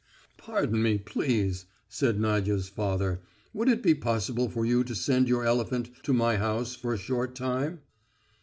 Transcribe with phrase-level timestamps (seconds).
[0.39, 3.21] "Pardon me, please," said Nadya's father.
[3.53, 6.97] "Would it be possible for you to send your elephant to my house for a
[6.97, 7.81] short time?"